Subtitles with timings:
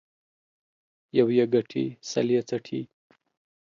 [1.17, 2.81] يو يې گټي، سل يې څټي.